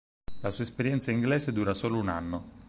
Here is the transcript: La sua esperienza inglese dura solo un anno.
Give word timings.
La 0.39 0.49
sua 0.49 0.63
esperienza 0.63 1.11
inglese 1.11 1.53
dura 1.53 1.75
solo 1.75 1.99
un 1.99 2.07
anno. 2.09 2.49